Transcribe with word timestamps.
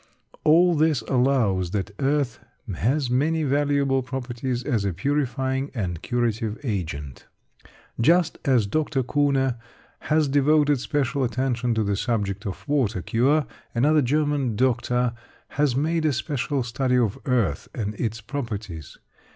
All 0.43 0.73
this 0.73 1.03
shows 1.07 1.69
that 1.69 1.91
earth 1.99 2.39
has 2.73 3.11
many 3.11 3.43
valuable 3.43 4.01
properties 4.01 4.63
as 4.63 4.83
a 4.83 4.93
purifying 4.95 5.69
and 5.75 6.01
curative 6.01 6.57
agent. 6.63 7.27
Just 7.99 8.39
as 8.43 8.65
Dr. 8.65 9.03
Kuhne 9.03 9.57
has 9.99 10.27
devoted 10.27 10.79
special 10.79 11.23
attention 11.23 11.75
to 11.75 11.83
the 11.83 11.95
subject 11.95 12.47
of 12.47 12.67
water 12.67 13.03
cure, 13.03 13.45
another 13.75 14.01
German 14.01 14.55
doctor 14.55 15.13
has 15.49 15.75
made 15.75 16.03
a 16.05 16.13
special 16.13 16.63
study 16.63 16.97
of 16.97 17.19
earth 17.27 17.67
and 17.75 17.93
its 17.99 18.21
properties. 18.21 18.97